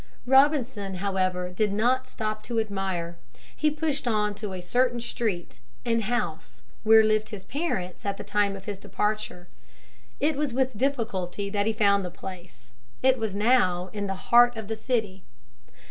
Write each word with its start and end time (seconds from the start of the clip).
Robinson, 0.25 0.95
however, 0.95 1.51
did 1.51 1.71
not 1.71 2.07
stop 2.07 2.41
to 2.41 2.59
admire; 2.59 3.17
he 3.55 3.69
pushed 3.69 4.07
on 4.07 4.33
to 4.33 4.51
a 4.53 4.59
certain 4.59 4.99
street 4.99 5.59
and 5.85 6.05
house 6.05 6.63
where 6.81 7.03
lived 7.03 7.29
his 7.29 7.45
parents 7.45 8.03
at 8.03 8.17
the 8.17 8.23
time 8.23 8.55
of 8.55 8.65
his 8.65 8.79
departure. 8.79 9.47
It 10.19 10.35
was 10.35 10.53
with 10.53 10.75
difficulty 10.75 11.51
that 11.51 11.67
he 11.67 11.71
found 11.73 12.03
the 12.03 12.09
place. 12.09 12.71
It 13.03 13.19
was 13.19 13.35
now 13.35 13.91
in 13.93 14.07
the 14.07 14.15
heart 14.31 14.57
of 14.57 14.69
the 14.69 14.75
city. 14.75 15.23